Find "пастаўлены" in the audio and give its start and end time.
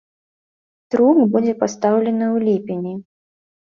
1.61-2.25